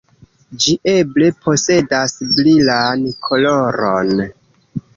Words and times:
Ĝi 0.63 0.71
eble 0.93 1.27
posedas 1.49 2.17
brilan 2.39 3.07
koloron. 3.29 4.27